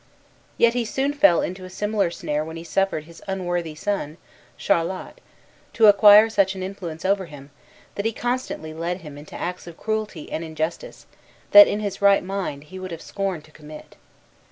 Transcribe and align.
Yet 0.57 0.73
he 0.73 0.83
soon 0.83 1.13
fell 1.13 1.43
into 1.43 1.63
a 1.63 1.69
similar 1.69 2.09
snare 2.09 2.43
when 2.43 2.57
he 2.57 2.63
suffered 2.63 3.03
his 3.03 3.21
unworthy 3.27 3.75
son, 3.75 4.17
Charlot, 4.57 5.21
to 5.73 5.85
acquire 5.85 6.27
such 6.27 6.55
an 6.55 6.63
influence 6.63 7.05
over 7.05 7.27
him, 7.27 7.51
that 7.93 8.05
he 8.07 8.11
constantly 8.11 8.73
led 8.73 9.01
him 9.01 9.15
into 9.15 9.35
acts 9.35 9.67
of 9.67 9.77
cruelty 9.77 10.31
and 10.31 10.43
injustice 10.43 11.05
that 11.51 11.67
in 11.67 11.81
his 11.81 12.01
right 12.01 12.23
mind 12.23 12.63
he 12.73 12.79
would 12.79 12.89
have 12.89 12.99
scorned 12.99 13.43
to 13.43 13.51
commit. 13.51 13.95